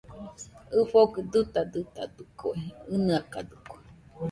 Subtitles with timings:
[0.79, 2.59] ɨfogɨ dutadutadɨkue,
[2.93, 3.79] ɨnɨakadɨkue